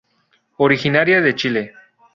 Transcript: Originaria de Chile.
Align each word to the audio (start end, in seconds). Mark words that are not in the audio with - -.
Originaria 0.57 1.21
de 1.21 1.35
Chile. 1.35 1.73